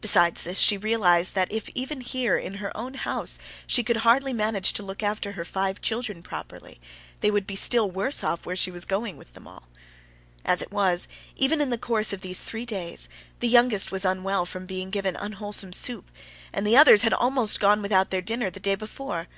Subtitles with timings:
[0.00, 4.32] Besides this, she realized that if even here in her own house she could hardly
[4.32, 6.80] manage to look after her five children properly,
[7.20, 9.68] they would be still worse off where she was going with them all.
[10.44, 11.06] As it was,
[11.36, 15.14] even in the course of these three days, the youngest was unwell from being given
[15.14, 16.10] unwholesome soup,
[16.52, 19.28] and the others had almost gone without their dinner the day before.